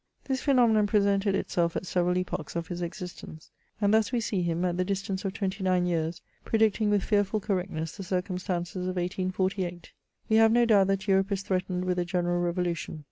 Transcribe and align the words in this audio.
This 0.23 0.41
phenomenon 0.41 0.87
presented 0.87 1.35
itself 1.35 1.75
at 1.75 1.85
several 1.85 2.17
epochs 2.17 2.55
of 2.55 2.69
his 2.69 2.81
existence; 2.81 3.51
and 3.79 3.93
thus 3.93 4.11
we 4.11 4.19
see 4.19 4.41
him, 4.41 4.65
at 4.65 4.75
the 4.75 4.83
distance 4.83 5.23
of 5.25 5.33
twenty*nine 5.35 5.85
years, 5.85 6.23
predicting 6.43 6.89
with 6.89 7.03
fearful 7.03 7.39
correctness 7.39 7.95
the 7.95 8.01
circumstances 8.01 8.87
of 8.87 8.95
1848. 8.95 9.81
'^ 9.81 9.85
We 10.27 10.37
have 10.37 10.51
no 10.51 10.65
douht 10.65 10.87
that 10.87 11.07
Europe 11.07 11.31
is 11.31 11.43
threatened 11.43 11.85
with 11.85 11.99
a 11.99 12.05
general 12.05 12.41
revolution. 12.41 12.99